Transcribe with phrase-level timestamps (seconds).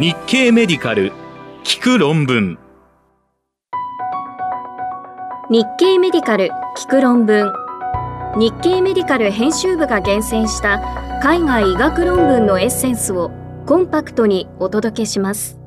[0.00, 1.12] 日経メディカル
[1.62, 2.58] 聞く論文。
[5.48, 7.52] 日経メディカル聞く論文。
[8.36, 10.80] 日経メディカル編集部が厳選した
[11.22, 13.30] 海外医学論文のエッセンスを
[13.66, 15.60] コンパクトにお届けします。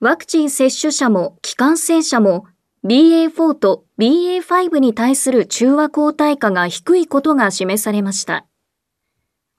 [0.00, 2.46] ワクチン接種者も気感染者も
[2.82, 8.47] BA.4 と BA.5 に対する中和抗体価が低いことが示されました。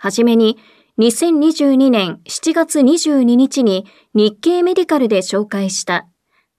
[0.01, 0.57] はじめに、
[0.97, 6.07] 2022年7月22日に日経メディカルで紹介した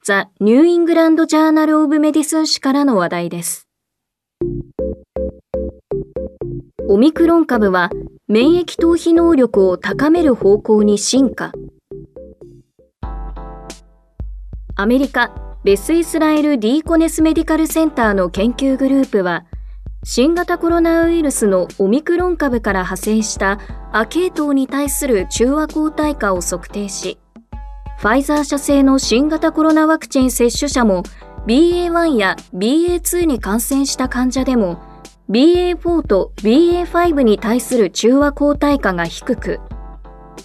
[0.04, 3.66] The New England Journal of Medicine 誌からの話題です。
[6.86, 7.88] オミクロン株は
[8.28, 11.52] 免疫逃避能力を高める方向に進化。
[14.76, 19.46] アメリカベス・イスラエル・ディーコネスメディカルセンターの研究グループは、
[20.02, 23.60] 新型コロナウイルスのオミクロン株から派生した
[23.92, 27.18] ア系統に対する中和抗体価を測定し、
[27.98, 31.02] ファイザー社製の新型コロナワクチン接種者も
[31.46, 34.80] BA.1 や BA.2 に感染した患者でも
[35.28, 39.60] BA.4 と BA.5 に対する中和抗体価が低く、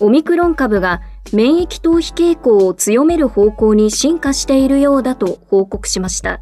[0.01, 1.01] オミクロン株が
[1.31, 6.41] 免疫逃避傾向を強める方向に進化しているようだと報告しました。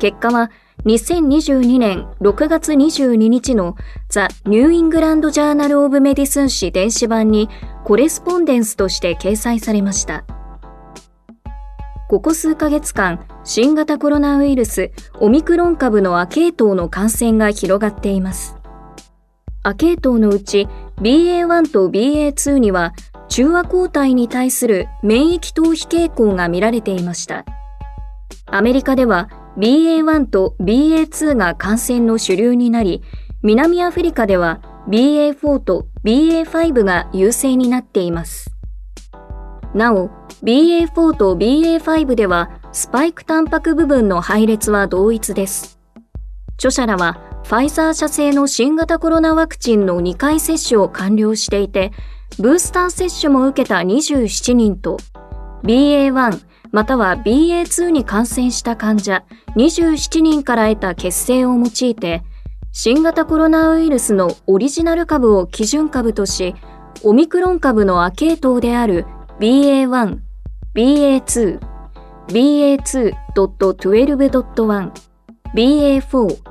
[0.00, 0.50] 結果は
[0.82, 3.76] 2022年6月22日の
[4.10, 7.48] The New England Journal of Medicine 誌電子版に
[7.84, 10.24] コレスポンデンスとして掲載されました。
[12.10, 18.56] ここ数ヶ月間、新型コロナウイルスオミクロン株の亜系統の感染が広がっています。
[19.62, 20.68] 亜系統のうち
[21.00, 22.92] BA.1 と BA.2 には
[23.28, 27.46] 中和抗体に対する免疫逃避傾向が見られていました。
[28.46, 33.02] アメリカでは BA.1 と BA.2 が感染の主流になり、
[33.42, 38.50] 南アフリカでは BA.4 と BA.5 が優勢になっています。
[39.74, 40.10] なお、
[40.42, 45.78] BA.4 と BA.5 ではスパイクタンパク部分の配列は同一です。
[46.56, 51.92] 著者らはファイザー社製の新型コロナワクチンの2回接種を完了していて、
[52.38, 54.96] ブースター接種も受けた27人と
[55.62, 59.24] BA.1 または BA.2 に感染した患者
[59.54, 62.24] 27人から得た血清を用いて
[62.72, 66.56] 新型コロナウイルスのオリジナル株を基準株とし
[67.04, 69.06] オミクロン株の亜系統である
[69.38, 70.18] BA.1、
[70.74, 71.60] BA.2、
[72.26, 74.92] BA.2.12.1、
[75.54, 76.42] BA.4、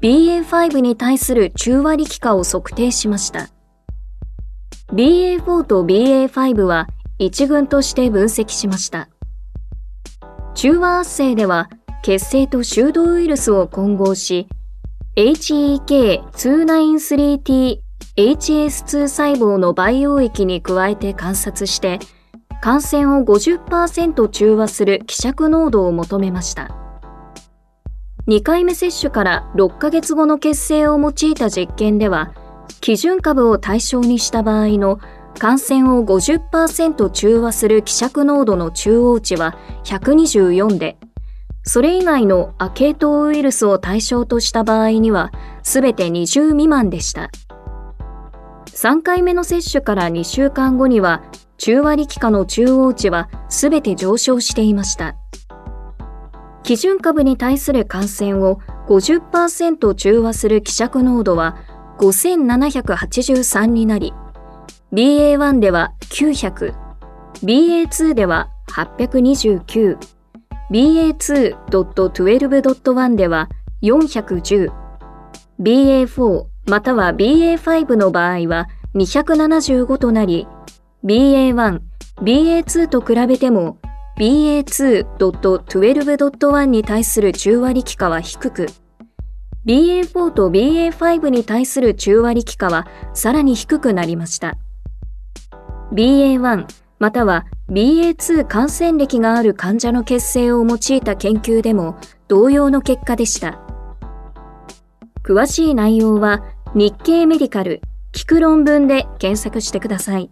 [0.00, 3.48] BA.5 に対する中和力化を測定しました。
[4.92, 6.86] BA.4 と BA.5 は
[7.18, 9.08] 一群として分析しました。
[10.54, 11.68] 中和圧生では
[12.02, 14.48] 血清と修道ウイルスを混合し
[15.16, 17.80] HEK293T
[18.16, 22.00] HS2 細胞の培養液に加えて観察して
[22.60, 26.76] 感染を50%中和する希釈濃度を求めました。
[28.28, 32.32] 2回目接種から6ヶ月後の血清を用いた実験では
[32.80, 35.00] 基準株を対象にした場合の
[35.38, 40.96] 感染を50%中和する希釈濃度の中央値は124で、
[41.64, 45.32] それ以外のアケートウイルスを対象とした場合には、
[45.62, 47.30] すべて20未満でした。
[48.66, 51.22] 3回目の接種から2週間後には、
[51.58, 55.14] 中和力化の中央値はすべて上昇していました。
[56.64, 61.56] 基準株に対する感染を50%中和する希釈濃度は
[61.98, 64.12] 5783になり、
[64.92, 66.74] BA1 では900、
[67.42, 69.96] BA2 では829、
[70.70, 73.48] BA2.12.1 では
[73.82, 74.70] 410、
[75.58, 80.46] BA4 または BA5 の場合は275となり、
[81.04, 81.80] BA1、
[82.20, 83.78] BA2 と比べても
[84.18, 88.66] BA2.12.1 に対する中和力化は低く、
[89.64, 94.58] BA4 と BA5 に対する中和力化はさらに低くなりました。
[95.92, 96.66] BA1
[96.98, 101.96] または BA2 感染歴がある患者の血清を用いた研究でも
[102.28, 103.60] 同様の結果でした。
[105.22, 106.42] 詳しい内容は
[106.74, 110.30] 日経メディカル聞く論文で検索してください。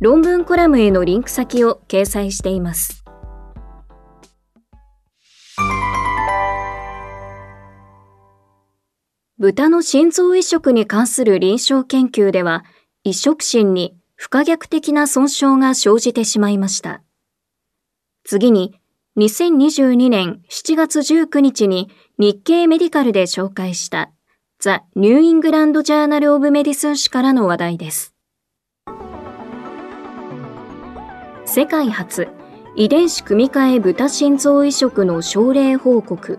[0.00, 3.04] 論文コラムへのリンク先を掲載しています。
[9.38, 12.64] 豚の心臓移植に関する臨床研究では、
[13.04, 17.02] 移植心に不可逆的な損傷が生じてしまいました。
[18.22, 18.72] 次に、
[19.18, 21.90] 2022年7月19日に
[22.20, 24.12] 日経メディカルで紹介した
[24.60, 28.14] The New England Journal of Medicine 誌からの話題です。
[31.44, 32.28] 世界初、
[32.76, 36.38] 遺伝子組み換え豚心臓移植の症例報告。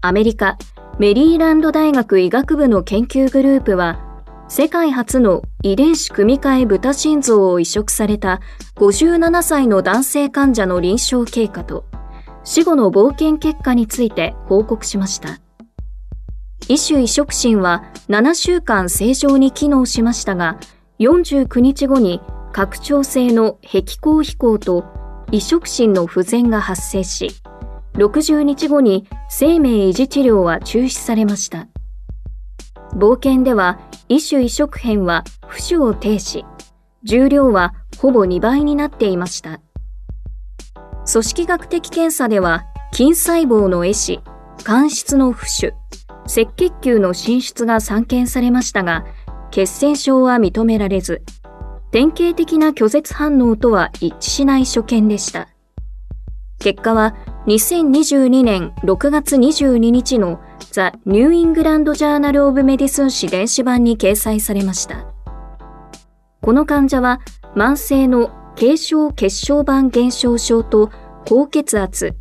[0.00, 0.56] アメリカ、
[0.98, 4.05] メリーランド大学医学部の研究グループは、
[4.48, 8.40] 世界初の遺伝子組み換え豚心臓を移植された
[8.76, 11.84] 57歳の男性患者の臨床経過と
[12.44, 15.40] 死後の冒険結果について報告しました。
[16.68, 20.58] 異種移植心は7週間正常に機能しましたが、
[21.00, 22.20] 49日後に
[22.52, 24.84] 拡張性の壁孔飛行と
[25.32, 27.30] 移植心の不全が発生し、
[27.94, 31.66] 60日後に生命維持治療は中止されました。
[32.96, 33.78] 冒険では、
[34.08, 36.46] 異種移植片は浮腫を停止、
[37.02, 39.60] 重量はほぼ2倍になっていました。
[41.12, 44.20] 組織学的検査では、筋細胞の壊死、
[44.64, 45.74] 間質の浮腫、
[46.24, 49.04] 赤血球の滲出が散見されましたが、
[49.50, 51.22] 血栓症は認められず、
[51.92, 55.48] 典型的な拒絶反応とは一致しない所見でした。
[56.58, 57.14] 結果は
[57.46, 60.40] 2022年6月22日の
[60.72, 65.06] The New England Journal of Medicine 誌電子版に掲載されました。
[66.42, 67.20] この患者は
[67.54, 70.90] 慢性の軽症血小板減少症と
[71.26, 72.14] 高血圧、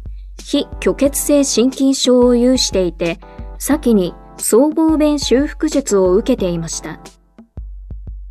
[0.43, 3.19] 非虚血性心筋症を有していて、
[3.57, 6.99] 先に僧帽弁修復術を受けていました。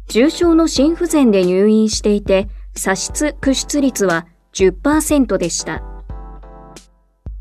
[0.08, 5.93] 重症の心不全で入院していて、左室駆出率は10%でした。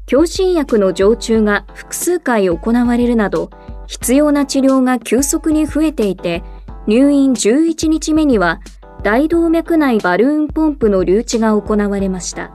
[0.05, 3.49] 強心薬の常駐が複数回行われるなど、
[3.87, 6.43] 必要な治療が急速に増えていて、
[6.87, 8.59] 入院11日目には
[9.03, 12.51] 大動脈内バルーンポンプの留置が行われました。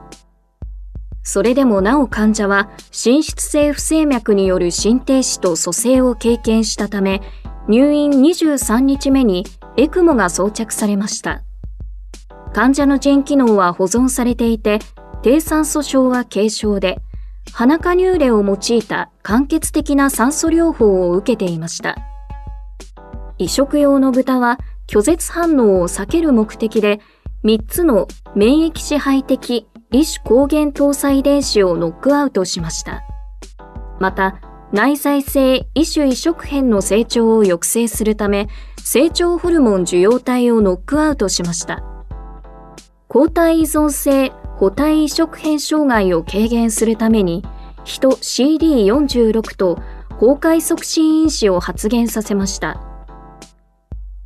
[1.23, 7.21] それでもなお患者は心室性不整脈による心停止と蘇生を経験したため、
[7.67, 9.45] 入院23日目に
[9.77, 11.43] エクモが装着されました。
[12.53, 14.79] 患者の腎機能は保存されていて、
[15.21, 16.99] 低酸素症は軽症で、
[17.53, 21.95] 鼻カニューレを用いた間欠的な酸素療法を受けていました。
[23.37, 26.99] 移植用の豚は拒絶反応を避ける目的で
[27.43, 33.01] 3つの免疫支配的異種抗原搭載遺伝子をノックアウトしました。
[33.99, 34.39] また、
[34.71, 38.49] 内在性異種移植片の成長を抑制するため、
[38.83, 41.83] 成長ホルモン受容体をノックアウトしました。
[43.07, 47.45] 抗体依存性補体移植変障害を軽減するために、
[47.85, 49.79] 人 CD46 と
[50.19, 52.81] 崩壊促進因子を発現させました。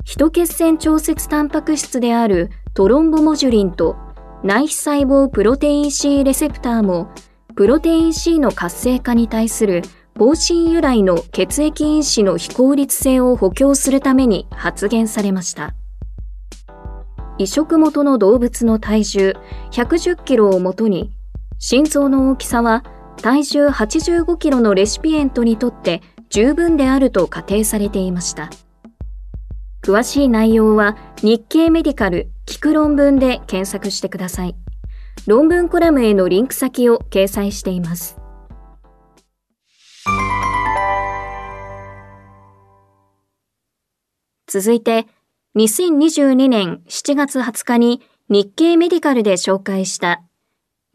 [0.02, 3.96] 人血栓調節タンパク質であるトロンボモジュリンと
[4.42, 7.10] 内皮細胞プロテイン C レセプターも
[7.54, 9.82] プロテイン C の活性化に対する
[10.18, 15.74] 方針由来の血液因子の非効率性を補強するために発現されました。
[17.38, 19.34] 移植元の動物の体重
[19.72, 21.12] 110キロをもとに、
[21.58, 22.84] 心臓の大きさは
[23.16, 28.50] 体重85キロのレシピエントにとって十分であると仮定されていました。
[29.82, 34.56] 詳しい内容は日経メディカル聞く論文で検索してください。
[35.26, 38.16] 論文コラムへのリンク先を掲載しています。
[44.46, 45.06] 続いて、
[45.56, 50.20] 2022年7月20日に日経メディカルで紹介した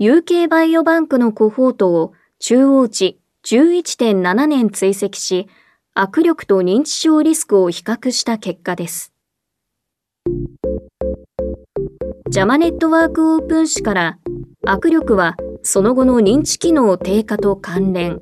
[0.02, 5.48] UK バイオバンクのコホートを中央値11.7年追跡し、
[5.96, 9.14] 握力と認知症リスクを比較した結果です。
[12.30, 14.20] ジャマネットワークオープン誌から
[14.68, 18.20] 握力はその後の認知機能低下と関連。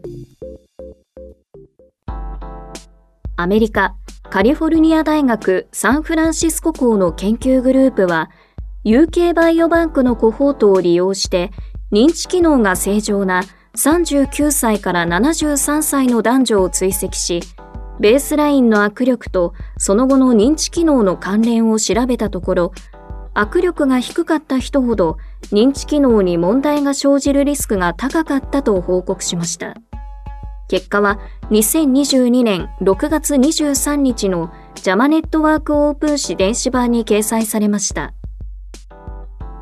[3.40, 3.96] アメリカ
[4.32, 8.32] カリフォルニア大学サンフランシスコ校の研究グループは、
[8.84, 11.52] UK バイオバンクのコホートを利用して、
[11.92, 13.44] 認知機能が正常な
[13.78, 17.42] 39歳から73歳の男女を追跡し、
[18.00, 22.72] ベースラインの握力とその後の認知機能の関連を調べたところ、
[23.36, 25.18] 握力が低かった人ほど
[25.52, 29.76] 認知機能に問題が生じるリスクが高かったと報告しました。
[30.68, 31.20] 結果は
[31.50, 38.14] 2022年6月23日のジャマネットワークオープン誌電子版に掲載されました。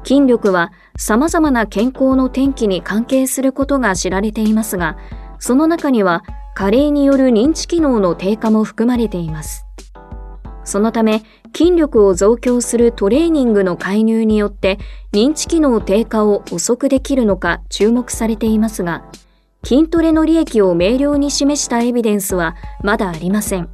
[0.04, 4.98] 筋力は様々な健康の転機に関係することが知られていますが、
[5.40, 6.24] その中には
[6.56, 9.66] 加齢による認知機能の低下も含まれています。
[10.64, 11.22] そのため、
[11.56, 14.80] 筋力を増強するトレーニングの介入によって
[15.14, 19.06] 認知機能低下を遅くできるのか注目されていますが、
[19.66, 23.68] 筋トレの利益を明瞭に示したエビデンスはまだありません。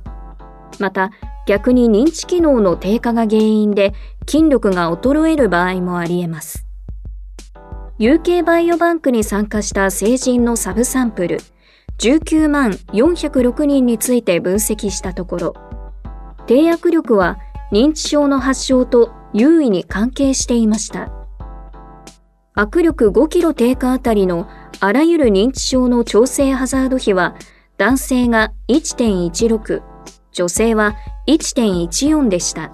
[0.80, 1.12] また、
[1.46, 3.94] 逆に認知機能の低下が原因で
[4.26, 6.66] 筋力が衰える場合もあり得ます。
[8.00, 11.40] UK バイオバンクに参加した成人のサブサンプル
[12.00, 15.54] 19万406人について分析したところ、
[16.48, 17.38] 低握力は
[17.74, 21.12] 認知症の発症と優位に関係していました。
[22.56, 24.48] 握力5キロ低下あたりの
[24.84, 27.36] あらゆる認知症の調整ハザード比は
[27.78, 29.84] 男性が1.16、
[30.32, 30.96] 女性は
[31.28, 32.72] 1.14でした。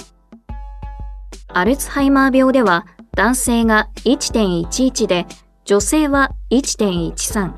[1.50, 5.26] アルツハイマー病では男性が1.11で
[5.66, 7.52] 女性は1.13。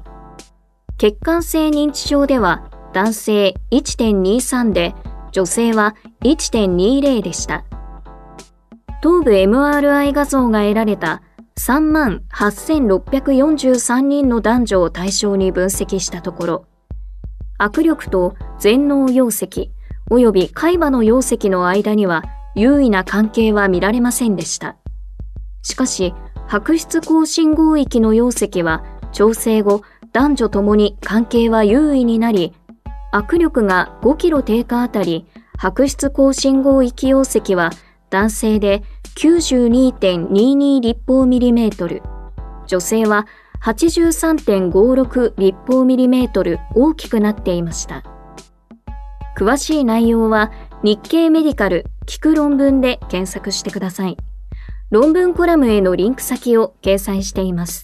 [0.97, 4.95] 血管性認知症では男性1.23で
[5.31, 7.65] 女性は1.20でした。
[9.03, 11.21] 頭部 MRI 画像が得られた
[11.59, 16.65] 3万8643人の男女を対象に分析したところ、
[17.59, 19.69] 握力と全脳溶石
[20.09, 22.23] 及び海馬の溶石の間には
[22.55, 24.77] 優位な関係は見られませんでした。
[25.61, 26.13] しかし、
[26.47, 29.81] 白質高信号域の溶石は調整後、
[30.13, 32.53] 男女ともに関係は優位になり、
[33.11, 37.71] 握力が5キロ低下あたり、白質高信号域溶石は
[38.09, 38.81] 男性で
[39.19, 42.01] 92.22立方ミリメートル、
[42.67, 43.27] 女性は
[43.61, 48.05] 83.56立方ミリメートル大きくなっていました。
[49.37, 54.15] 詳しい内容は日経メディカル聞く論文で検索してください。
[54.89, 57.83] 論文コラムへのリンク先を掲載しています。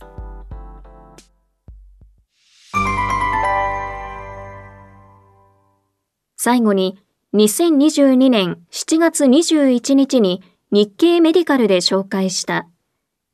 [6.37, 6.97] 最後に、
[7.33, 12.67] 2022年7月21日に日経メディカルで紹介した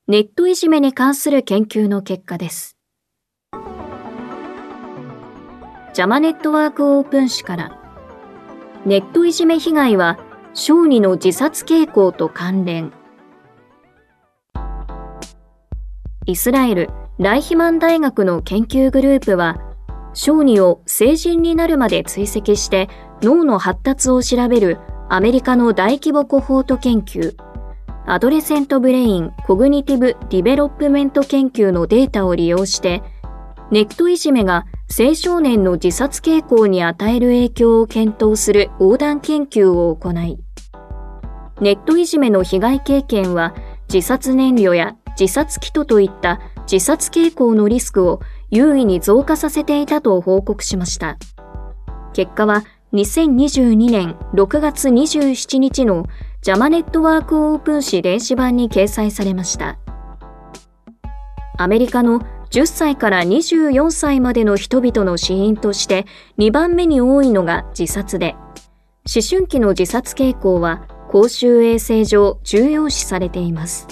[0.08, 2.78] ネットいじめに関する研究の結果です。
[5.94, 7.78] ジャマネットワークオープン誌から
[8.86, 10.18] ネットいじめ被害は
[10.54, 12.94] 小児の自殺傾向と関連
[16.26, 19.60] イスラエル・ライヒマン大学の研究グループは
[20.14, 22.90] 小児を成人になるまで追跡して
[23.22, 24.78] 脳の発達を調べる
[25.14, 27.36] アメリカの大規模コホート研究、
[28.06, 33.04] Adolescent Brain Cognitive Development 研究のデータを利用して、
[33.72, 34.66] ネットいじめが
[34.98, 40.40] 青少年の自殺傾向に与える影響を検討する横断研究を行い、
[41.60, 43.54] ネットいじめの被害経験は
[43.94, 46.40] 自殺念慮や自殺企図といった
[46.72, 51.18] 自殺傾向のリスクを優位に増加させていたと報告しました。
[52.14, 56.08] 結果は2022年6月27日の
[56.42, 59.80] ジャマネットワークオープン誌電子版に掲載されました。
[61.58, 62.20] アメリカの
[62.50, 66.06] 10歳から24歳までの人々の死因として
[66.38, 68.36] 2番目に多いのが自殺で、
[69.08, 73.88] 思春期の自殺傾向は公衆衛生上重要視されています。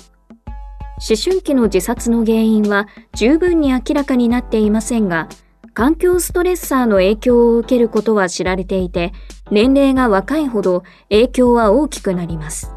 [0.98, 5.29] 思春期の自殺の原因は十分に明らかになっていませんが、
[5.74, 9.14] 環境ストレッサーの影響を受けることは知られていて、
[9.52, 12.74] 年齢が若いほど影響は大きくなります。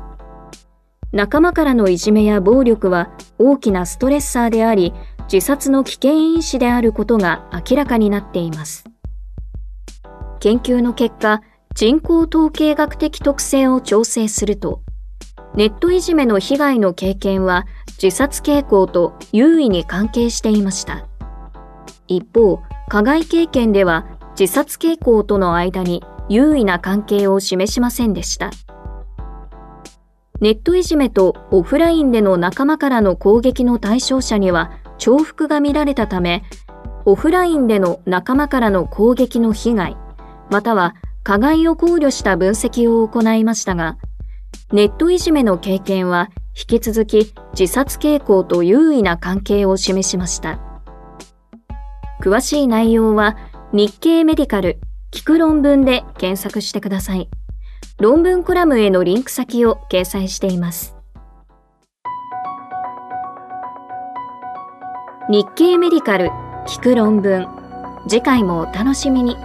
[1.12, 4.92] 仲間からのいじめや暴力は大きなストレッサーであり、
[5.32, 8.84] 自殺の危険因子であることが明らかになっています。
[10.40, 11.40] 研究の結果、
[11.74, 14.82] 人口統計学的特性を調整すると、
[15.54, 17.66] ネットいじめの被害の経験は
[18.02, 21.06] 自殺傾向と優位に関係していました。
[22.16, 24.06] 一方、加害経験では
[24.38, 28.50] 自殺傾向との間に優位な関係を示しませんでした。
[30.40, 36.42] ネットいじめとオフラインでの仲間からの攻撃の対象者には重複が見られたため、
[37.04, 39.96] オフラインでの仲間からの攻撃の被害、
[40.50, 43.98] または加害を考慮した分析を行いましたが、
[44.72, 50.71] ネットいじめの経験は引き続き自殺傾向と優位な関係を示しました。
[52.22, 53.36] 詳しい内容は
[53.72, 54.78] 日経メディカル
[55.10, 57.28] 聞く論文で検索してください。
[57.98, 60.94] 論文コラムへのリンク先を掲載しています。
[65.28, 66.30] 日経メディカル
[66.68, 67.48] 聞く論文
[68.08, 69.36] 次回もお楽しみに。